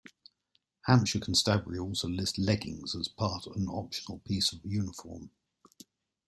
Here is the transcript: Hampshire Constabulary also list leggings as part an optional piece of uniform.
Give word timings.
Hampshire 0.87 1.19
Constabulary 1.19 1.77
also 1.77 2.07
list 2.07 2.39
leggings 2.39 2.95
as 2.95 3.07
part 3.07 3.45
an 3.45 3.67
optional 3.67 4.17
piece 4.25 4.51
of 4.51 4.65
uniform. 4.65 5.29